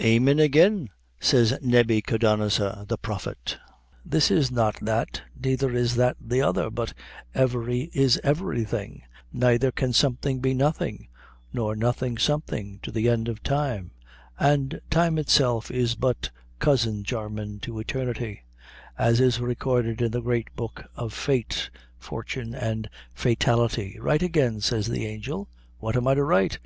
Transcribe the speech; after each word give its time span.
Amin, 0.00 0.40
agin, 0.40 0.88
says 1.20 1.58
Nebbychodanazor, 1.60 2.86
the 2.88 2.96
prophet; 2.96 3.58
this 4.02 4.30
is 4.30 4.50
not 4.50 4.76
that, 4.80 5.20
neither 5.38 5.74
is 5.76 5.96
that 5.96 6.16
the 6.18 6.40
other, 6.40 6.70
but 6.70 6.94
every 7.34 7.90
is 7.92 8.18
everything 8.24 9.02
naither 9.30 9.70
can 9.70 9.92
something 9.92 10.40
be 10.40 10.54
nothing, 10.54 11.08
nor 11.52 11.76
nothing 11.76 12.16
something, 12.16 12.78
to 12.82 12.90
the 12.90 13.10
end 13.10 13.28
of 13.28 13.42
time; 13.42 13.90
and 14.38 14.80
time 14.88 15.18
itself 15.18 15.70
is 15.70 15.96
but 15.96 16.30
cousin 16.58 17.02
jarmin 17.04 17.60
to 17.60 17.78
eternity 17.78 18.40
as 18.96 19.20
is 19.20 19.38
recorded 19.38 20.00
in 20.00 20.12
the 20.12 20.22
great 20.22 20.48
book 20.56 20.86
of 20.96 21.12
fate, 21.12 21.68
fortune 21.98 22.54
and 22.54 22.88
fatality. 23.14 23.98
Write 24.00 24.22
again, 24.22 24.62
says 24.62 24.86
the 24.86 25.04
angel. 25.04 25.46
What 25.76 25.94
am 25.94 26.08
I 26.08 26.14
to 26.14 26.24
write? 26.24 26.58